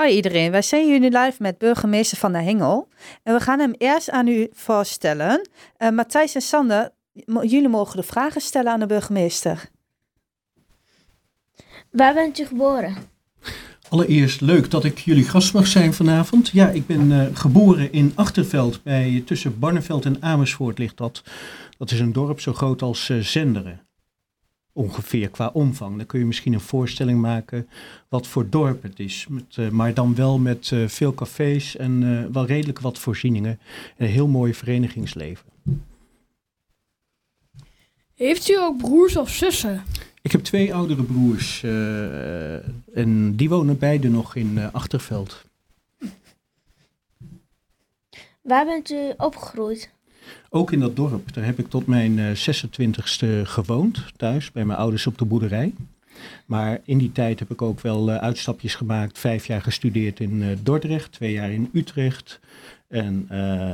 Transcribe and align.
Hoi 0.00 0.14
iedereen, 0.14 0.50
wij 0.50 0.62
zijn 0.62 0.84
hier 0.84 0.98
nu 0.98 1.08
live 1.08 1.34
met 1.38 1.58
burgemeester 1.58 2.18
Van 2.18 2.32
der 2.32 2.42
Hengel. 2.42 2.88
En 3.22 3.34
we 3.34 3.40
gaan 3.40 3.58
hem 3.58 3.72
eerst 3.78 4.10
aan 4.10 4.26
u 4.26 4.48
voorstellen. 4.52 5.48
Uh, 5.78 5.90
Matthijs 5.90 6.34
en 6.34 6.40
Sander, 6.40 6.90
jullie 7.42 7.68
mogen 7.68 7.96
de 7.96 8.02
vragen 8.02 8.40
stellen 8.40 8.72
aan 8.72 8.80
de 8.80 8.86
burgemeester. 8.86 9.70
Waar 11.90 12.14
bent 12.14 12.38
u 12.38 12.44
geboren? 12.46 12.96
Allereerst 13.88 14.40
leuk 14.40 14.70
dat 14.70 14.84
ik 14.84 14.98
jullie 14.98 15.28
gast 15.28 15.54
mag 15.54 15.66
zijn 15.66 15.94
vanavond. 15.94 16.48
Ja, 16.48 16.68
ik 16.68 16.86
ben 16.86 17.10
uh, 17.10 17.26
geboren 17.32 17.92
in 17.92 18.12
Achterveld, 18.14 18.82
bij, 18.82 19.22
tussen 19.26 19.58
Barneveld 19.58 20.04
en 20.04 20.22
Amersfoort 20.22 20.78
ligt 20.78 20.96
dat. 20.96 21.22
Dat 21.78 21.90
is 21.90 22.00
een 22.00 22.12
dorp 22.12 22.40
zo 22.40 22.52
groot 22.52 22.82
als 22.82 23.08
uh, 23.08 23.22
Zenderen 23.22 23.89
ongeveer 24.80 25.28
qua 25.28 25.50
omvang. 25.52 25.96
Dan 25.96 26.06
kun 26.06 26.18
je 26.18 26.26
misschien 26.26 26.52
een 26.52 26.60
voorstelling 26.60 27.20
maken 27.20 27.68
wat 28.08 28.26
voor 28.26 28.50
dorp 28.50 28.82
het 28.82 28.98
is. 28.98 29.26
Met, 29.28 29.56
uh, 29.56 29.68
maar 29.68 29.94
dan 29.94 30.14
wel 30.14 30.38
met 30.38 30.70
uh, 30.70 30.88
veel 30.88 31.14
cafés 31.14 31.76
en 31.76 32.02
uh, 32.02 32.24
wel 32.32 32.46
redelijk 32.46 32.80
wat 32.80 32.98
voorzieningen. 32.98 33.58
En 33.96 34.06
een 34.06 34.12
heel 34.12 34.28
mooi 34.28 34.54
verenigingsleven. 34.54 35.44
Heeft 38.14 38.48
u 38.48 38.58
ook 38.58 38.76
broers 38.76 39.16
of 39.16 39.30
zussen? 39.30 39.82
Ik 40.22 40.32
heb 40.32 40.42
twee 40.42 40.74
oudere 40.74 41.02
broers 41.02 41.62
en 42.94 43.36
die 43.36 43.48
wonen 43.48 43.78
beide 43.78 44.08
nog 44.08 44.36
in 44.36 44.72
Achterveld. 44.72 45.44
Waar 48.42 48.64
bent 48.64 48.90
u 48.90 49.12
opgegroeid? 49.16 49.90
Ook 50.52 50.72
in 50.72 50.80
dat 50.80 50.96
dorp. 50.96 51.32
Daar 51.34 51.44
heb 51.44 51.58
ik 51.58 51.68
tot 51.68 51.86
mijn 51.86 52.36
26e 52.36 53.26
gewoond, 53.42 54.04
thuis, 54.16 54.52
bij 54.52 54.64
mijn 54.64 54.78
ouders 54.78 55.06
op 55.06 55.18
de 55.18 55.24
boerderij. 55.24 55.72
Maar 56.46 56.80
in 56.84 56.98
die 56.98 57.12
tijd 57.12 57.38
heb 57.38 57.50
ik 57.50 57.62
ook 57.62 57.80
wel 57.80 58.10
uitstapjes 58.10 58.74
gemaakt. 58.74 59.18
Vijf 59.18 59.46
jaar 59.46 59.62
gestudeerd 59.62 60.20
in 60.20 60.58
Dordrecht, 60.62 61.12
twee 61.12 61.32
jaar 61.32 61.50
in 61.50 61.70
Utrecht. 61.72 62.40
En 62.88 63.26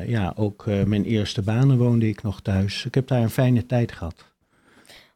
ja, 0.06 0.32
ook 0.36 0.64
mijn 0.66 1.04
eerste 1.04 1.42
banen 1.42 1.78
woonde 1.78 2.08
ik 2.08 2.22
nog 2.22 2.40
thuis. 2.40 2.84
Ik 2.84 2.94
heb 2.94 3.08
daar 3.08 3.22
een 3.22 3.30
fijne 3.30 3.66
tijd 3.66 3.92
gehad. 3.92 4.24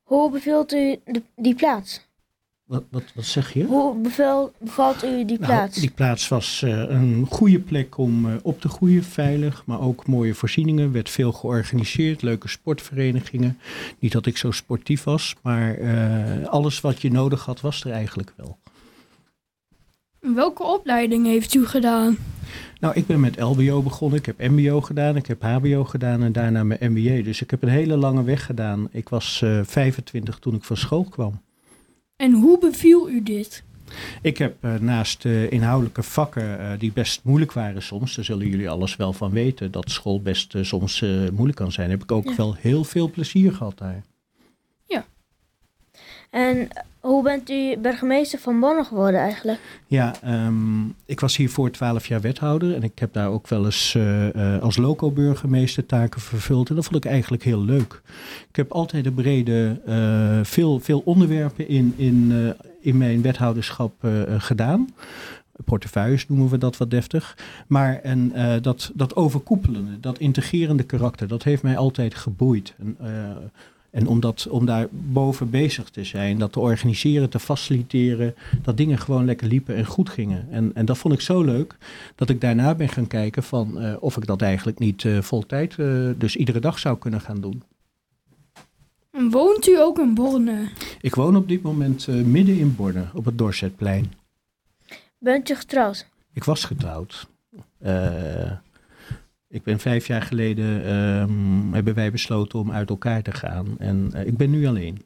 Hoe 0.02 0.30
bevielt 0.30 0.72
u 0.72 0.96
de, 1.04 1.22
die 1.36 1.54
plaats? 1.54 2.08
Wat, 2.70 2.84
wat, 2.90 3.04
wat 3.14 3.24
zeg 3.24 3.52
je? 3.52 3.64
Hoe 3.64 4.00
bevel, 4.00 4.52
bevalt 4.58 5.04
u 5.04 5.24
die 5.24 5.38
plaats? 5.38 5.76
Nou, 5.76 5.86
die 5.86 5.94
plaats 5.94 6.28
was 6.28 6.62
uh, 6.64 6.70
een 6.88 7.26
goede 7.30 7.58
plek 7.58 7.98
om 7.98 8.26
uh, 8.26 8.34
op 8.42 8.60
te 8.60 8.68
groeien, 8.68 9.04
veilig, 9.04 9.62
maar 9.66 9.80
ook 9.80 10.06
mooie 10.06 10.34
voorzieningen. 10.34 10.92
werd 10.92 11.10
veel 11.10 11.32
georganiseerd, 11.32 12.22
leuke 12.22 12.48
sportverenigingen. 12.48 13.58
Niet 13.98 14.12
dat 14.12 14.26
ik 14.26 14.36
zo 14.36 14.50
sportief 14.50 15.04
was, 15.04 15.34
maar 15.42 15.78
uh, 15.78 16.46
alles 16.46 16.80
wat 16.80 17.02
je 17.02 17.10
nodig 17.10 17.44
had, 17.44 17.60
was 17.60 17.84
er 17.84 17.90
eigenlijk 17.90 18.32
wel. 18.36 18.58
Welke 20.18 20.62
opleiding 20.62 21.26
heeft 21.26 21.54
u 21.54 21.66
gedaan? 21.66 22.16
Nou, 22.80 22.94
ik 22.94 23.06
ben 23.06 23.20
met 23.20 23.40
LBO 23.40 23.82
begonnen. 23.82 24.18
Ik 24.18 24.26
heb 24.26 24.38
MBO 24.38 24.80
gedaan, 24.80 25.16
ik 25.16 25.26
heb 25.26 25.42
HBO 25.42 25.84
gedaan 25.84 26.22
en 26.22 26.32
daarna 26.32 26.64
mijn 26.64 26.92
MBA. 26.92 27.22
Dus 27.22 27.42
ik 27.42 27.50
heb 27.50 27.62
een 27.62 27.68
hele 27.68 27.96
lange 27.96 28.22
weg 28.22 28.46
gedaan. 28.46 28.88
Ik 28.90 29.08
was 29.08 29.44
25 29.62 30.38
toen 30.38 30.54
ik 30.54 30.64
van 30.64 30.76
school 30.76 31.04
kwam. 31.04 31.40
En 32.20 32.32
hoe 32.32 32.58
beviel 32.58 33.10
u 33.10 33.22
dit? 33.22 33.62
Ik 34.22 34.38
heb 34.38 34.64
uh, 34.64 34.74
naast 34.74 35.24
uh, 35.24 35.52
inhoudelijke 35.52 36.02
vakken 36.02 36.60
uh, 36.60 36.72
die 36.78 36.92
best 36.92 37.20
moeilijk 37.24 37.52
waren 37.52 37.82
soms, 37.82 38.14
daar 38.14 38.24
zullen 38.24 38.48
jullie 38.48 38.70
alles 38.70 38.96
wel 38.96 39.12
van 39.12 39.30
weten, 39.30 39.70
dat 39.70 39.90
school 39.90 40.22
best 40.22 40.54
soms 40.60 41.00
moeilijk 41.32 41.56
kan 41.56 41.72
zijn, 41.72 41.90
heb 41.90 42.02
ik 42.02 42.12
ook 42.12 42.24
ja. 42.24 42.34
wel 42.36 42.54
heel 42.54 42.84
veel 42.84 43.10
plezier 43.10 43.52
gehad 43.52 43.78
daar. 43.78 44.02
Ja. 44.86 45.04
En 46.30 46.68
hoe 47.00 47.22
bent 47.22 47.50
u 47.50 47.76
burgemeester 47.78 48.38
van 48.38 48.60
Bonn 48.60 48.84
geworden 48.84 49.20
eigenlijk? 49.20 49.60
Ja, 49.86 50.14
um, 50.46 50.94
ik 51.06 51.20
was 51.20 51.36
hiervoor 51.36 51.70
twaalf 51.70 52.06
jaar 52.06 52.20
wethouder 52.20 52.74
en 52.74 52.82
ik 52.82 52.98
heb 52.98 53.12
daar 53.12 53.28
ook 53.28 53.48
wel 53.48 53.64
eens 53.64 53.94
uh, 53.96 54.34
uh, 54.34 54.62
als 54.62 54.76
loco-burgemeester 54.76 55.86
taken 55.86 56.20
vervuld. 56.20 56.68
En 56.68 56.74
dat 56.74 56.84
vond 56.84 57.04
ik 57.04 57.10
eigenlijk 57.10 57.42
heel 57.42 57.64
leuk. 57.64 58.02
Ik 58.48 58.56
heb 58.56 58.72
altijd 58.72 59.06
een 59.06 59.14
brede, 59.14 59.80
uh, 59.88 60.38
veel, 60.42 60.80
veel 60.80 61.02
onderwerpen 61.04 61.68
in, 61.68 61.94
in, 61.96 62.32
in 62.80 62.96
mijn 62.96 63.22
wethouderschap 63.22 63.92
gedaan 64.38 64.88
portefeuilles 65.64 66.28
noemen 66.28 66.48
we 66.48 66.58
dat 66.58 66.76
wat 66.76 66.90
deftig. 66.90 67.36
Maar 67.66 68.00
en, 68.00 68.32
dat, 68.62 68.90
dat 68.94 69.16
overkoepelende, 69.16 70.00
dat 70.00 70.18
integrerende 70.18 70.82
karakter, 70.82 71.28
dat 71.28 71.42
heeft 71.42 71.62
mij 71.62 71.76
altijd 71.76 72.14
geboeid. 72.14 72.74
En 73.90 74.06
om, 74.06 74.20
dat, 74.20 74.46
om 74.50 74.66
daar 74.66 74.86
boven 74.90 75.50
bezig 75.50 75.90
te 75.90 76.04
zijn, 76.04 76.38
dat 76.38 76.52
te 76.52 76.60
organiseren, 76.60 77.30
te 77.30 77.38
faciliteren, 77.38 78.34
dat 78.62 78.76
dingen 78.76 78.98
gewoon 78.98 79.24
lekker 79.24 79.46
liepen 79.46 79.76
en 79.76 79.84
goed 79.84 80.08
gingen. 80.08 80.46
En, 80.50 80.70
en 80.74 80.84
dat 80.84 80.98
vond 80.98 81.14
ik 81.14 81.20
zo 81.20 81.42
leuk 81.42 81.76
dat 82.14 82.28
ik 82.28 82.40
daarna 82.40 82.74
ben 82.74 82.88
gaan 82.88 83.06
kijken 83.06 83.42
van 83.42 83.82
uh, 83.82 83.96
of 84.00 84.16
ik 84.16 84.26
dat 84.26 84.42
eigenlijk 84.42 84.78
niet 84.78 85.04
uh, 85.04 85.20
vol 85.20 85.46
tijd, 85.46 85.76
uh, 85.76 86.10
dus 86.16 86.36
iedere 86.36 86.60
dag 86.60 86.78
zou 86.78 86.98
kunnen 86.98 87.20
gaan 87.20 87.40
doen. 87.40 87.62
En 89.10 89.30
woont 89.30 89.66
u 89.66 89.78
ook 89.78 89.98
in 89.98 90.14
Borne? 90.14 90.68
Ik 91.00 91.14
woon 91.14 91.36
op 91.36 91.48
dit 91.48 91.62
moment 91.62 92.06
midden 92.06 92.58
in 92.58 92.76
Borne, 92.76 93.04
op 93.14 93.24
het 93.24 93.38
Dorsetplein. 93.38 94.12
Bent 95.18 95.50
u 95.50 95.54
getrouwd? 95.54 96.06
Ik 96.32 96.44
was 96.44 96.64
getrouwd. 96.64 97.26
Ik 99.52 99.62
ben 99.62 99.78
vijf 99.78 100.06
jaar 100.06 100.22
geleden, 100.22 100.94
um, 100.94 101.74
hebben 101.74 101.94
wij 101.94 102.10
besloten 102.10 102.58
om 102.58 102.72
uit 102.72 102.88
elkaar 102.88 103.22
te 103.22 103.32
gaan. 103.32 103.78
En 103.78 104.10
uh, 104.14 104.26
ik 104.26 104.36
ben 104.36 104.50
nu 104.50 104.66
alleen. 104.66 105.04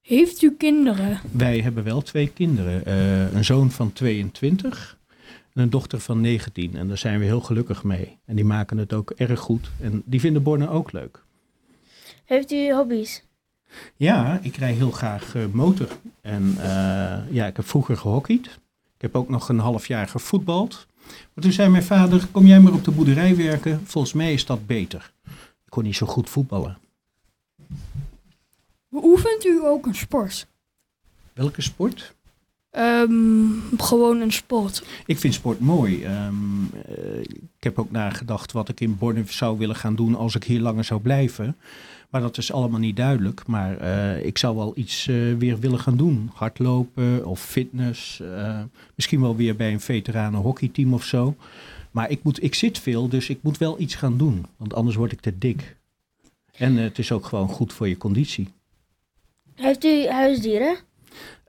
Heeft 0.00 0.42
u 0.42 0.54
kinderen? 0.56 1.20
Wij 1.32 1.60
hebben 1.60 1.84
wel 1.84 2.02
twee 2.02 2.28
kinderen. 2.28 2.82
Uh, 2.88 3.32
een 3.32 3.44
zoon 3.44 3.70
van 3.70 3.92
22 3.92 4.98
en 5.52 5.62
een 5.62 5.70
dochter 5.70 6.00
van 6.00 6.20
19. 6.20 6.76
En 6.76 6.88
daar 6.88 6.98
zijn 6.98 7.18
we 7.18 7.24
heel 7.24 7.40
gelukkig 7.40 7.84
mee. 7.84 8.18
En 8.24 8.36
die 8.36 8.44
maken 8.44 8.78
het 8.78 8.92
ook 8.92 9.10
erg 9.10 9.40
goed. 9.40 9.70
En 9.80 10.02
die 10.04 10.20
vinden 10.20 10.42
Borne 10.42 10.68
ook 10.68 10.92
leuk. 10.92 11.22
Heeft 12.24 12.52
u 12.52 12.72
hobby's? 12.72 13.24
Ja, 13.96 14.38
ik 14.42 14.56
rij 14.56 14.72
heel 14.72 14.90
graag 14.90 15.34
uh, 15.34 15.44
motor. 15.52 15.88
En 16.20 16.54
uh, 16.56 16.64
ja, 17.30 17.46
ik 17.46 17.56
heb 17.56 17.66
vroeger 17.66 17.96
gehockeyd. 17.96 18.46
Ik 18.96 19.00
heb 19.02 19.14
ook 19.14 19.28
nog 19.28 19.48
een 19.48 19.58
half 19.58 19.86
jaar 19.86 20.08
gevoetbald. 20.08 20.86
Maar 21.06 21.44
toen 21.44 21.52
zei 21.52 21.68
mijn 21.68 21.82
vader, 21.82 22.26
kom 22.30 22.46
jij 22.46 22.60
maar 22.60 22.72
op 22.72 22.84
de 22.84 22.90
boerderij 22.90 23.36
werken, 23.36 23.86
volgens 23.86 24.12
mij 24.12 24.32
is 24.32 24.46
dat 24.46 24.66
beter. 24.66 25.12
Ik 25.64 25.70
kon 25.70 25.82
niet 25.82 25.96
zo 25.96 26.06
goed 26.06 26.30
voetballen. 26.30 26.78
Beoefent 28.88 29.44
u 29.44 29.64
ook 29.64 29.86
een 29.86 29.94
sport? 29.94 30.46
Welke 31.32 31.62
sport? 31.62 32.14
Um, 32.76 33.62
gewoon 33.76 34.20
een 34.20 34.32
sport. 34.32 34.84
Ik 35.06 35.18
vind 35.18 35.34
sport 35.34 35.60
mooi. 35.60 36.04
Um, 36.04 36.70
uh, 36.88 37.20
ik 37.58 37.64
heb 37.64 37.78
ook 37.78 37.90
nagedacht 37.90 38.52
wat 38.52 38.68
ik 38.68 38.80
in 38.80 38.98
Borne 38.98 39.22
zou 39.26 39.58
willen 39.58 39.76
gaan 39.76 39.94
doen 39.94 40.14
als 40.14 40.34
ik 40.34 40.44
hier 40.44 40.60
langer 40.60 40.84
zou 40.84 41.00
blijven. 41.00 41.56
Maar 42.10 42.20
dat 42.20 42.38
is 42.38 42.52
allemaal 42.52 42.80
niet 42.80 42.96
duidelijk. 42.96 43.46
Maar 43.46 43.82
uh, 43.82 44.26
ik 44.26 44.38
zou 44.38 44.56
wel 44.56 44.72
iets 44.76 45.06
uh, 45.06 45.36
weer 45.38 45.58
willen 45.58 45.78
gaan 45.78 45.96
doen. 45.96 46.30
Hardlopen 46.34 47.26
of 47.26 47.40
fitness. 47.40 48.20
Uh, 48.22 48.60
misschien 48.94 49.20
wel 49.20 49.36
weer 49.36 49.56
bij 49.56 49.72
een 49.72 49.80
veteranen 49.80 50.40
hockeyteam 50.40 50.94
of 50.94 51.04
zo. 51.04 51.36
Maar 51.90 52.10
ik, 52.10 52.22
moet, 52.22 52.42
ik 52.42 52.54
zit 52.54 52.78
veel, 52.78 53.08
dus 53.08 53.28
ik 53.28 53.38
moet 53.42 53.58
wel 53.58 53.80
iets 53.80 53.94
gaan 53.94 54.18
doen. 54.18 54.46
Want 54.56 54.74
anders 54.74 54.96
word 54.96 55.12
ik 55.12 55.20
te 55.20 55.38
dik. 55.38 55.76
En 56.56 56.76
het 56.76 56.98
is 56.98 57.12
ook 57.12 57.26
gewoon 57.26 57.48
goed 57.48 57.72
voor 57.72 57.88
je 57.88 57.96
conditie. 57.96 58.48
Heeft 59.54 59.84
u 59.84 60.06
huisdieren? 60.06 60.76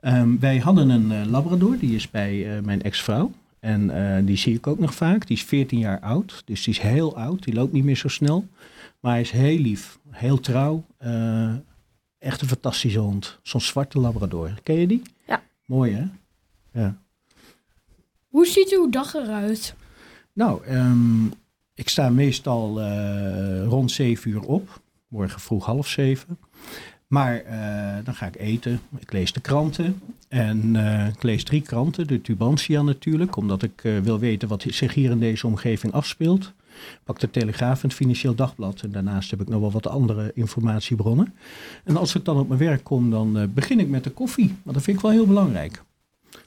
Um, 0.00 0.40
wij 0.40 0.58
hadden 0.58 0.88
een 0.88 1.30
labrador, 1.30 1.78
die 1.78 1.94
is 1.94 2.10
bij 2.10 2.60
mijn 2.64 2.82
ex-vrouw. 2.82 3.32
En 3.60 4.24
die 4.24 4.36
zie 4.36 4.54
ik 4.54 4.66
ook 4.66 4.78
nog 4.78 4.94
vaak. 4.94 5.26
Die 5.26 5.36
is 5.36 5.44
14 5.44 5.78
jaar 5.78 6.00
oud, 6.00 6.42
dus 6.44 6.64
die 6.64 6.74
is 6.74 6.80
heel 6.80 7.16
oud. 7.16 7.42
Die 7.42 7.54
loopt 7.54 7.72
niet 7.72 7.84
meer 7.84 7.96
zo 7.96 8.08
snel. 8.08 8.46
Maar 9.00 9.12
hij 9.12 9.20
is 9.20 9.30
heel 9.30 9.58
lief, 9.58 9.98
heel 10.10 10.40
trouw. 10.40 10.84
Echt 12.18 12.40
een 12.40 12.48
fantastische 12.48 12.98
hond. 12.98 13.38
Zo'n 13.42 13.60
zwarte 13.60 13.98
labrador. 13.98 14.50
Ken 14.62 14.74
je 14.74 14.86
die? 14.86 15.02
Ja. 15.26 15.42
Mooi 15.64 15.92
hè? 15.92 16.04
Ja. 16.80 16.96
Hoe 18.28 18.46
ziet 18.46 18.72
uw 18.72 18.90
dag 18.90 19.14
eruit? 19.14 19.74
Nou, 20.32 20.66
um, 20.68 21.32
ik 21.74 21.88
sta 21.88 22.08
meestal 22.08 22.80
rond 23.64 23.90
7 23.90 24.30
uur 24.30 24.42
op. 24.42 24.80
Morgen 25.08 25.40
vroeg 25.40 25.64
half 25.64 25.88
zeven. 25.88 26.38
Maar 27.06 27.42
uh, 27.44 28.04
dan 28.04 28.14
ga 28.14 28.26
ik 28.26 28.36
eten. 28.36 28.80
Ik 28.98 29.12
lees 29.12 29.32
de 29.32 29.40
kranten. 29.40 30.00
En 30.28 30.74
uh, 30.74 31.06
ik 31.06 31.22
lees 31.22 31.44
drie 31.44 31.62
kranten. 31.62 32.06
De 32.06 32.20
Tubantia 32.20 32.82
natuurlijk. 32.82 33.36
Omdat 33.36 33.62
ik 33.62 33.84
uh, 33.84 33.98
wil 33.98 34.18
weten 34.18 34.48
wat 34.48 34.64
zich 34.68 34.94
hier 34.94 35.10
in 35.10 35.18
deze 35.18 35.46
omgeving 35.46 35.92
afspeelt 35.92 36.52
pak 37.04 37.20
de 37.20 37.30
Telegraaf 37.30 37.82
en 37.82 37.88
het 37.88 37.96
Financieel 37.96 38.34
Dagblad. 38.34 38.80
En 38.80 38.90
daarnaast 38.90 39.30
heb 39.30 39.40
ik 39.40 39.48
nog 39.48 39.60
wel 39.60 39.72
wat 39.72 39.86
andere 39.86 40.30
informatiebronnen. 40.34 41.34
En 41.84 41.96
als 41.96 42.14
ik 42.14 42.24
dan 42.24 42.38
op 42.38 42.48
mijn 42.48 42.60
werk 42.60 42.84
kom, 42.84 43.10
dan 43.10 43.50
begin 43.54 43.80
ik 43.80 43.88
met 43.88 44.04
de 44.04 44.10
koffie. 44.10 44.54
Want 44.62 44.76
dat 44.76 44.82
vind 44.82 44.96
ik 44.96 45.02
wel 45.02 45.12
heel 45.12 45.26
belangrijk. 45.26 45.82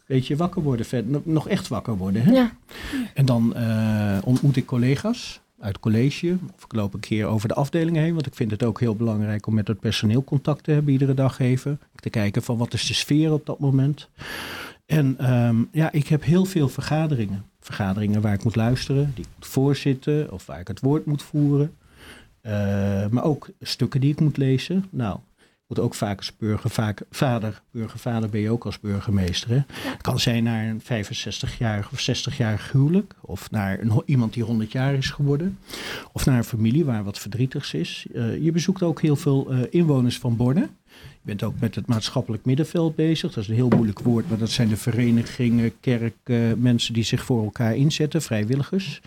Weet 0.06 0.28
je, 0.28 0.36
wakker 0.36 0.62
worden, 0.62 1.22
nog 1.24 1.48
echt 1.48 1.68
wakker 1.68 1.98
worden. 1.98 2.24
Hè? 2.24 2.32
Ja. 2.32 2.52
En 3.14 3.26
dan 3.26 3.56
ontmoet 4.24 4.56
ik 4.56 4.66
collega's 4.66 5.42
uit 5.60 5.80
college. 5.80 6.38
Of 6.56 6.64
ik 6.64 6.74
loop 6.74 6.94
een 6.94 7.00
keer 7.00 7.26
over 7.26 7.48
de 7.48 7.54
afdelingen 7.54 8.02
heen. 8.02 8.14
Want 8.14 8.26
ik 8.26 8.36
vind 8.36 8.52
het 8.52 8.64
ook 8.64 8.80
heel 8.80 8.96
belangrijk 8.96 9.48
om 9.48 9.54
met 9.54 9.68
het 9.68 9.80
personeel 9.80 10.24
contact 10.24 10.64
te 10.64 10.72
hebben 10.72 10.94
iedere 10.94 11.14
dag 11.14 11.40
even. 11.40 11.80
Te 11.96 12.10
kijken 12.10 12.44
van 12.44 12.58
wat 12.58 12.74
is 12.74 12.88
de 12.88 12.94
sfeer 12.94 13.34
op 13.34 13.46
dat 13.46 13.60
moment. 13.60 14.10
En 14.86 15.16
ehm, 15.18 15.56
ja, 15.72 15.92
ik 15.92 16.08
heb 16.08 16.24
heel 16.24 16.46
veel 16.46 16.70
vergaderingen. 16.70 17.46
Vergaderingen 17.60 18.22
waar 18.22 18.34
ik 18.34 18.44
moet 18.44 18.56
luisteren, 18.56 19.12
die 19.16 19.24
ik 19.24 19.32
moet 19.36 19.48
voorzitten 19.48 20.32
of 20.32 20.46
waar 20.46 20.60
ik 20.60 20.68
het 20.68 20.80
woord 20.80 21.06
moet 21.06 21.24
voeren. 21.24 21.76
Eh, 22.42 22.52
maar 23.08 23.24
ook 23.24 23.50
stukken 23.62 24.02
die 24.02 24.12
ik 24.12 24.20
moet 24.20 24.38
lezen. 24.38 24.86
Nou, 24.90 25.20
moet 25.70 25.80
ook 25.80 25.94
vaak 25.94 26.18
als 26.18 26.38
burgervader, 26.38 27.62
burgervader 27.72 28.30
ben 28.30 28.42
je 28.42 28.50
ook 28.50 28.66
als 28.66 28.80
burgemeester. 28.80 29.50
Hè? 29.50 29.62
Het 29.92 30.02
kan 30.02 30.20
zijn 30.20 30.44
naar 30.44 30.68
een 30.68 30.82
65-jarig 30.82 31.92
of 31.92 32.10
60-jarig 32.10 32.72
huwelijk. 32.72 33.16
Of 33.22 33.52
naar 33.52 33.80
een, 33.80 34.02
iemand 34.06 34.34
die 34.34 34.44
100 34.44 34.72
jaar 34.72 34.94
is 34.94 35.10
geworden. 35.10 35.60
Of 36.12 36.26
naar 36.26 36.38
een 36.38 36.44
familie 36.44 36.86
waar 36.86 37.04
wat 37.04 37.20
verdrietigs 37.20 37.74
is. 37.74 38.06
Eh, 38.14 38.44
je 38.44 38.52
bezoekt 38.52 38.84
ook 38.84 39.02
heel 39.02 39.16
veel 39.16 39.52
eh, 39.52 39.60
inwoners 39.70 40.20
van 40.20 40.36
Borne. 40.36 40.70
Je 41.22 41.36
bent 41.36 41.44
ook 41.44 41.60
met 41.60 41.76
het 41.76 41.88
maatschappelijk 41.88 42.46
middenveld 42.46 42.96
bezig. 42.96 43.34
Dat 43.34 43.44
is 43.44 43.50
een 43.50 43.56
heel 43.56 43.70
moeilijk 43.70 44.00
woord, 44.00 44.30
maar 44.30 44.38
dat 44.38 44.50
zijn 44.50 44.68
de 44.68 44.78
verenigingen, 44.78 45.80
kerken, 45.80 46.62
mensen 46.62 46.94
die 46.94 47.04
zich 47.04 47.24
voor 47.24 47.44
elkaar 47.44 47.76
inzetten, 47.76 48.22
vrijwilligers. 48.22 49.02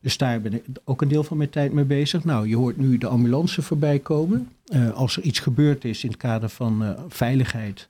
Dus 0.00 0.16
daar 0.16 0.40
ben 0.40 0.52
ik 0.54 0.62
ook 0.84 1.02
een 1.02 1.08
deel 1.08 1.24
van 1.24 1.36
mijn 1.36 1.50
tijd 1.50 1.72
mee 1.72 1.84
bezig. 1.84 2.24
Nou, 2.24 2.48
je 2.48 2.56
hoort 2.56 2.76
nu 2.76 2.98
de 2.98 3.06
ambulance 3.06 3.62
voorbij 3.62 3.98
komen. 3.98 4.48
Uh, 4.74 4.92
als 4.92 5.16
er 5.16 5.22
iets 5.22 5.38
gebeurd 5.38 5.84
is 5.84 6.04
in 6.04 6.10
het 6.10 6.18
kader 6.18 6.48
van 6.48 6.82
uh, 6.82 6.90
veiligheid, 7.08 7.88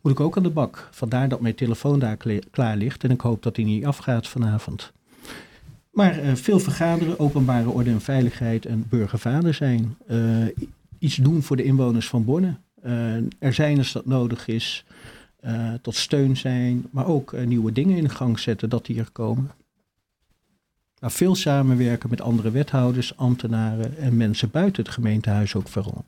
moet 0.00 0.12
ik 0.12 0.20
ook 0.20 0.36
aan 0.36 0.42
de 0.42 0.50
bak. 0.50 0.88
Vandaar 0.90 1.28
dat 1.28 1.40
mijn 1.40 1.54
telefoon 1.54 1.98
daar 1.98 2.16
klaar 2.50 2.76
ligt 2.76 3.04
en 3.04 3.10
ik 3.10 3.20
hoop 3.20 3.42
dat 3.42 3.54
die 3.54 3.64
niet 3.64 3.84
afgaat 3.84 4.28
vanavond. 4.28 4.92
Maar 5.90 6.24
uh, 6.24 6.34
veel 6.34 6.58
vergaderen, 6.58 7.18
openbare 7.18 7.68
orde 7.68 7.90
en 7.90 8.00
veiligheid 8.00 8.66
en 8.66 8.86
burgervader 8.88 9.54
zijn. 9.54 9.96
iets 10.98 11.16
doen 11.16 11.42
voor 11.42 11.56
de 11.56 11.64
inwoners 11.64 12.08
van 12.08 12.24
Borne. 12.24 12.56
Er 13.38 13.54
zijn 13.54 13.78
als 13.78 13.92
dat 13.92 14.06
nodig 14.06 14.48
is. 14.48 14.84
tot 15.82 15.94
steun 15.94 16.36
zijn, 16.36 16.86
maar 16.90 17.06
ook 17.06 17.32
nieuwe 17.32 17.72
dingen 17.72 17.96
in 17.96 18.10
gang 18.10 18.38
zetten 18.38 18.68
dat 18.68 18.86
die 18.86 18.98
er 18.98 19.10
komen. 19.10 19.50
Nou, 21.00 21.12
veel 21.12 21.34
samenwerken 21.34 22.10
met 22.10 22.20
andere 22.20 22.50
wethouders, 22.50 23.16
ambtenaren 23.16 23.96
en 23.96 24.16
mensen 24.16 24.50
buiten 24.50 24.82
het 24.82 24.92
gemeentehuis 24.92 25.54
ook 25.54 25.68
vooral. 25.68 26.04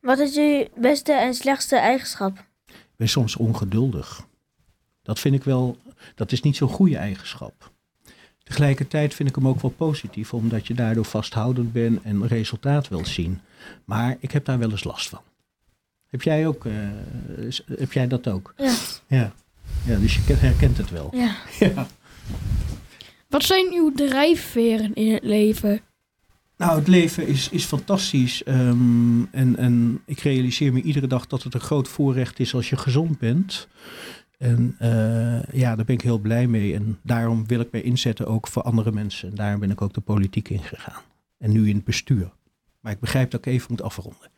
Wat 0.00 0.18
is 0.18 0.36
uw 0.36 0.64
beste 0.76 1.12
en 1.12 1.34
slechtste 1.34 1.76
eigenschap? 1.76 2.44
Ik 2.66 2.96
ben 2.96 3.08
soms 3.08 3.36
ongeduldig. 3.36 4.26
Dat 5.02 5.18
vind 5.18 5.34
ik 5.34 5.44
wel, 5.44 5.76
dat 6.14 6.32
is 6.32 6.40
niet 6.40 6.56
zo'n 6.56 6.68
goede 6.68 6.96
eigenschap. 6.96 7.72
Tegelijkertijd 8.42 9.14
vind 9.14 9.28
ik 9.28 9.34
hem 9.34 9.48
ook 9.48 9.60
wel 9.60 9.70
positief, 9.70 10.34
omdat 10.34 10.66
je 10.66 10.74
daardoor 10.74 11.04
vasthoudend 11.04 11.72
bent 11.72 12.02
en 12.02 12.26
resultaat 12.26 12.88
wilt 12.88 13.08
zien. 13.08 13.40
Maar 13.84 14.16
ik 14.18 14.30
heb 14.30 14.44
daar 14.44 14.58
wel 14.58 14.70
eens 14.70 14.84
last 14.84 15.08
van. 15.08 15.20
Heb 16.06 16.22
jij, 16.22 16.46
ook, 16.46 16.64
uh, 16.64 16.74
heb 17.76 17.92
jij 17.92 18.06
dat 18.06 18.28
ook? 18.28 18.54
Ja. 18.56 18.74
ja. 19.06 19.32
Ja, 19.86 19.96
dus 19.98 20.14
je 20.14 20.32
herkent 20.32 20.76
het 20.76 20.90
wel. 20.90 21.10
Ja. 21.12 21.36
ja. 21.66 21.86
Wat 23.28 23.42
zijn 23.42 23.72
uw 23.72 23.92
drijfveren 23.92 24.94
in 24.94 25.12
het 25.12 25.24
leven? 25.24 25.80
Nou, 26.56 26.78
het 26.78 26.88
leven 26.88 27.26
is, 27.26 27.48
is 27.48 27.64
fantastisch. 27.64 28.42
Ehm, 28.44 29.24
en, 29.30 29.56
en 29.56 30.02
ik 30.06 30.18
realiseer 30.18 30.72
me 30.72 30.82
iedere 30.82 31.06
dag 31.06 31.26
dat 31.26 31.42
het 31.42 31.54
een 31.54 31.60
groot 31.60 31.88
voorrecht 31.88 32.38
is 32.38 32.54
als 32.54 32.70
je 32.70 32.76
gezond 32.76 33.18
bent. 33.18 33.68
En 34.38 34.76
uh, 34.82 35.42
ja, 35.42 35.76
daar 35.76 35.84
ben 35.84 35.94
ik 35.94 36.00
heel 36.00 36.18
blij 36.18 36.46
mee. 36.46 36.74
En 36.74 36.98
daarom 37.02 37.46
wil 37.46 37.60
ik 37.60 37.72
mij 37.72 37.82
inzetten 37.82 38.26
ook 38.26 38.46
voor 38.46 38.62
andere 38.62 38.92
mensen. 38.92 39.28
En 39.28 39.34
daarom 39.34 39.60
ben 39.60 39.70
ik 39.70 39.82
ook 39.82 39.94
de 39.94 40.00
politiek 40.00 40.48
ingegaan. 40.48 41.02
En 41.38 41.52
nu 41.52 41.68
in 41.68 41.76
het 41.76 41.84
bestuur. 41.84 42.30
Maar 42.80 42.92
ik 42.92 43.00
begrijp 43.00 43.30
dat 43.30 43.46
ik 43.46 43.52
even 43.52 43.66
moet 43.70 43.82
afronden. 43.82 44.30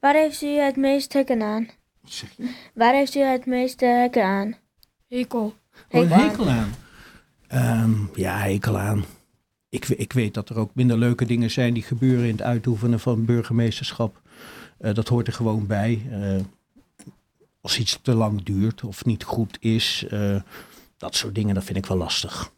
Waar 0.00 0.14
heeft 0.14 0.42
u 0.42 0.46
het 0.46 0.76
meeste 0.76 1.16
hekken 1.16 1.42
aan? 1.42 1.68
Zeg 2.04 2.30
je? 2.36 2.54
Waar 2.74 2.94
heeft 2.94 3.14
u 3.14 3.20
het 3.20 3.46
meeste 3.46 3.84
hekken 3.84 4.24
aan? 4.24 4.56
Hekel. 5.08 5.54
Oh, 5.90 6.00
een 6.00 6.08
hekel 6.08 6.48
aan. 6.48 6.74
Um, 7.52 8.10
ja, 8.14 8.38
hekel 8.38 8.78
aan. 8.78 9.04
Ik, 9.68 9.88
ik, 9.88 10.12
weet 10.12 10.34
dat 10.34 10.48
er 10.48 10.58
ook 10.58 10.70
minder 10.74 10.98
leuke 10.98 11.24
dingen 11.24 11.50
zijn 11.50 11.74
die 11.74 11.82
gebeuren 11.82 12.24
in 12.24 12.30
het 12.30 12.42
uitoefenen 12.42 13.00
van 13.00 13.24
burgemeesterschap. 13.24 14.20
Uh, 14.80 14.94
dat 14.94 15.08
hoort 15.08 15.26
er 15.26 15.32
gewoon 15.32 15.66
bij. 15.66 16.02
Uh, 16.10 16.40
als 17.60 17.78
iets 17.78 17.98
te 18.02 18.14
lang 18.14 18.42
duurt 18.42 18.84
of 18.84 19.04
niet 19.04 19.24
goed 19.24 19.56
is, 19.60 20.06
uh, 20.10 20.40
dat 20.96 21.14
soort 21.14 21.34
dingen, 21.34 21.54
dat 21.54 21.64
vind 21.64 21.78
ik 21.78 21.86
wel 21.86 21.96
lastig. 21.96 22.52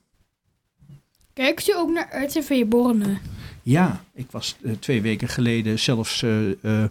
Kijkt 1.32 1.68
u 1.68 1.72
ook 1.72 1.90
naar 1.90 2.24
RTV 2.24 2.66
Borne? 2.66 3.18
Ja, 3.62 4.04
ik 4.14 4.30
was 4.30 4.56
uh, 4.60 4.72
twee 4.72 5.02
weken 5.02 5.28
geleden 5.28 5.78
zelfs 5.78 6.22
uh, 6.22 6.48
uh, 6.62 6.84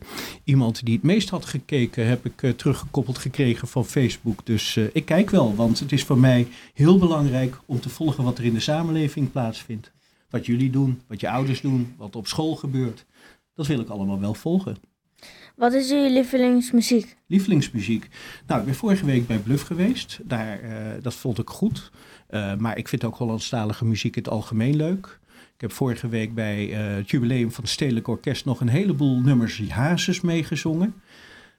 iemand 0.43 0.85
die 0.85 0.93
het 0.93 1.03
meest 1.03 1.29
had 1.29 1.45
gekeken, 1.45 2.07
heb 2.07 2.25
ik 2.25 2.57
teruggekoppeld 2.57 3.17
gekregen 3.17 3.67
van 3.67 3.85
Facebook. 3.85 4.45
Dus 4.45 4.77
ik 4.77 5.05
kijk 5.05 5.29
wel, 5.29 5.55
want 5.55 5.79
het 5.79 5.91
is 5.91 6.03
voor 6.03 6.17
mij 6.17 6.47
heel 6.73 6.97
belangrijk 6.97 7.59
om 7.65 7.79
te 7.79 7.89
volgen 7.89 8.23
wat 8.23 8.37
er 8.37 8.43
in 8.43 8.53
de 8.53 8.59
samenleving 8.59 9.31
plaatsvindt. 9.31 9.91
Wat 10.29 10.45
jullie 10.45 10.69
doen, 10.69 11.01
wat 11.07 11.19
je 11.19 11.29
ouders 11.29 11.61
doen, 11.61 11.93
wat 11.97 12.15
op 12.15 12.27
school 12.27 12.55
gebeurt. 12.55 13.05
Dat 13.55 13.67
wil 13.67 13.79
ik 13.79 13.89
allemaal 13.89 14.19
wel 14.19 14.33
volgen. 14.33 14.77
Wat 15.55 15.73
is 15.73 15.91
uw 15.91 16.09
lievelingsmuziek? 16.09 17.17
Lievelingsmuziek? 17.27 18.07
Nou, 18.47 18.59
ik 18.59 18.65
ben 18.65 18.75
vorige 18.75 19.05
week 19.05 19.27
bij 19.27 19.37
Bluff 19.37 19.63
geweest. 19.63 20.19
Daar, 20.23 20.59
dat 21.01 21.13
vond 21.13 21.39
ik 21.39 21.49
goed. 21.49 21.91
maar 22.57 22.77
ik 22.77 22.87
vind 22.87 23.03
ook 23.03 23.15
Hollandstalige 23.15 23.85
muziek 23.85 24.15
in 24.15 24.23
het 24.23 24.31
algemeen 24.31 24.75
leuk. 24.75 25.19
Ik 25.57 25.63
heb 25.63 25.71
vorige 25.71 26.07
week 26.07 26.33
bij 26.33 26.67
uh, 26.69 26.95
het 26.95 27.09
jubileum 27.09 27.51
van 27.51 27.63
het 27.63 27.73
Stedelijk 27.73 28.07
Orkest 28.07 28.45
nog 28.45 28.61
een 28.61 28.67
heleboel 28.67 29.19
nummers 29.19 29.69
Hazes 29.69 30.21
meegezongen. 30.21 31.01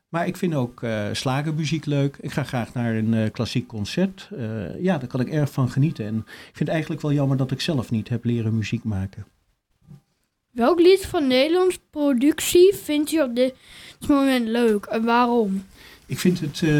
Maar 0.08 0.26
ik 0.26 0.36
vind 0.36 0.54
ook 0.54 0.82
uh, 0.82 1.06
slagermuziek 1.12 1.84
leuk. 1.84 2.16
Ik 2.20 2.32
ga 2.32 2.42
graag 2.42 2.74
naar 2.74 2.94
een 2.94 3.12
uh, 3.12 3.30
klassiek 3.32 3.66
concert. 3.66 4.28
ja, 4.80 4.98
daar 4.98 5.06
kan 5.08 5.20
ik 5.20 5.28
erg 5.28 5.50
van 5.52 5.70
genieten. 5.70 6.06
En 6.06 6.16
ik 6.26 6.42
vind 6.42 6.58
het 6.58 6.68
eigenlijk 6.68 7.02
wel 7.02 7.12
jammer 7.12 7.36
dat 7.36 7.50
ik 7.50 7.60
zelf 7.60 7.90
niet 7.90 8.08
heb 8.08 8.24
leren 8.24 8.56
muziek 8.56 8.84
maken. 8.84 9.26
Welk 10.50 10.80
lied 10.80 11.06
van 11.06 11.26
Nederlands 11.26 11.78
productie 11.90 12.74
vindt 12.74 13.12
u 13.12 13.20
op 13.20 13.34
dit 13.34 13.54
moment 14.08 14.48
leuk 14.48 14.84
en 14.84 15.04
waarom? 15.04 15.64
Ik 16.08 16.18
vind 16.18 16.40
het 16.40 16.60
uh, 16.60 16.70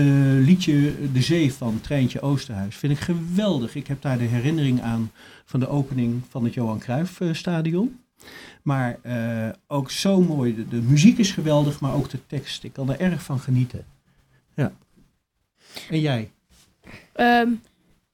liedje 0.46 0.94
De 1.12 1.22
Zee 1.22 1.52
van 1.52 1.80
Treintje 1.80 2.20
Oosterhuis 2.20 2.76
vind 2.76 2.92
ik 2.92 2.98
geweldig. 2.98 3.75
Ik 3.75 3.86
heb 3.86 4.02
daar 4.02 4.19
de 4.19 4.25
herinnering 4.25 4.82
aan 4.82 5.12
van 5.44 5.60
de 5.60 5.69
opening 5.69 6.22
van 6.28 6.44
het 6.44 6.54
Johan 6.54 6.78
Cruijff 6.78 7.20
uh, 7.20 7.34
Stadion. 7.34 8.00
Maar 8.62 8.98
uh, 9.06 9.48
ook 9.66 9.90
zo 9.90 10.20
mooi. 10.20 10.54
De, 10.54 10.69
de, 10.69 10.76
muziek 10.76 11.19
is 11.19 11.32
geweldig, 11.32 11.80
maar 11.80 11.94
ook 11.94 12.10
de 12.10 12.26
tekst. 12.26 12.64
Ik 12.64 12.72
kan 12.72 12.90
er 12.90 13.00
erg 13.00 13.22
van 13.22 13.38
genieten. 13.38 13.84
Ja. 14.54 14.72
En 15.90 16.00
jij? 16.00 16.30
Um, 17.16 17.60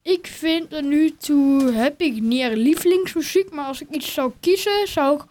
ik 0.03 0.27
vind 0.27 0.73
er 0.73 0.83
nu 0.83 1.11
toe 1.11 1.73
heb 1.73 2.01
ik 2.01 2.21
niet 2.21 2.41
echt 2.41 2.57
lievelingsmuziek, 2.57 3.51
maar 3.51 3.67
als 3.67 3.81
ik 3.81 3.89
iets 3.91 4.13
zou 4.13 4.33
kiezen, 4.41 4.89
zou 4.89 5.21
ik 5.21 5.25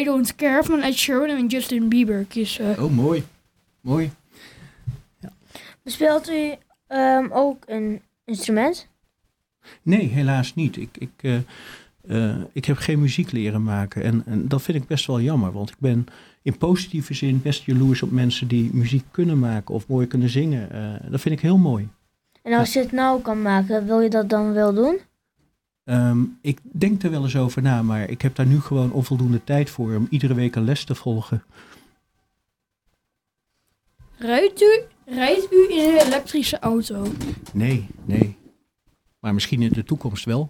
I 0.00 0.04
Don't 0.04 0.34
Care 0.34 0.64
van 0.64 0.82
Ed 0.82 0.94
Sheeran 0.94 1.28
en 1.28 1.46
Justin 1.46 1.88
Bieber 1.88 2.24
kiezen. 2.24 2.82
Oh, 2.82 2.90
mooi. 2.90 3.24
Mooi. 3.80 4.10
Bespeelt 5.84 6.30
u 6.30 6.54
um, 6.88 7.30
ook 7.32 7.64
een 7.66 8.02
instrument? 8.24 8.88
Nee, 9.82 10.08
helaas 10.08 10.54
niet. 10.54 10.76
Ik, 10.76 10.96
ik, 10.98 11.10
uh, 11.20 11.38
uh, 12.04 12.36
ik 12.52 12.64
heb 12.64 12.76
geen 12.76 13.00
muziek 13.00 13.32
leren 13.32 13.62
maken. 13.62 14.02
En, 14.02 14.22
en 14.26 14.48
dat 14.48 14.62
vind 14.62 14.78
ik 14.78 14.86
best 14.86 15.06
wel 15.06 15.20
jammer. 15.20 15.52
Want 15.52 15.70
ik 15.70 15.78
ben 15.78 16.06
in 16.42 16.58
positieve 16.58 17.14
zin 17.14 17.42
best 17.42 17.62
jaloers 17.62 18.02
op 18.02 18.10
mensen 18.10 18.48
die 18.48 18.70
muziek 18.72 19.04
kunnen 19.10 19.38
maken 19.38 19.74
of 19.74 19.88
mooi 19.88 20.06
kunnen 20.06 20.28
zingen. 20.28 20.68
Uh, 20.74 21.10
dat 21.10 21.20
vind 21.20 21.34
ik 21.34 21.40
heel 21.40 21.58
mooi. 21.58 21.88
En 22.42 22.52
als 22.52 22.72
je 22.72 22.80
het 22.80 22.92
nou 22.92 23.20
kan 23.20 23.42
maken, 23.42 23.86
wil 23.86 24.00
je 24.00 24.10
dat 24.10 24.28
dan 24.28 24.52
wel 24.52 24.74
doen? 24.74 24.98
Um, 25.84 26.38
ik 26.40 26.58
denk 26.62 27.02
er 27.02 27.10
wel 27.10 27.22
eens 27.22 27.36
over 27.36 27.62
na, 27.62 27.82
maar 27.82 28.10
ik 28.10 28.22
heb 28.22 28.34
daar 28.34 28.46
nu 28.46 28.60
gewoon 28.60 28.92
onvoldoende 28.92 29.44
tijd 29.44 29.70
voor 29.70 29.94
om 29.94 30.06
iedere 30.10 30.34
week 30.34 30.56
een 30.56 30.64
les 30.64 30.84
te 30.84 30.94
volgen. 30.94 31.44
Rijdt 34.16 34.62
u, 34.62 34.80
rijdt 35.06 35.52
u 35.52 35.66
in 35.70 35.88
een 35.88 36.06
elektrische 36.06 36.58
auto? 36.58 37.06
Nee, 37.52 37.86
nee. 38.04 38.36
Maar 39.18 39.34
misschien 39.34 39.62
in 39.62 39.72
de 39.72 39.84
toekomst 39.84 40.24
wel. 40.24 40.48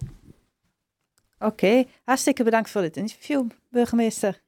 Oké, 1.39 1.45
okay. 1.45 1.87
hartstikke 2.03 2.43
bedankt 2.43 2.69
voor 2.69 2.81
dit 2.81 2.97
interview, 2.97 3.47
burgemeester. 3.69 4.43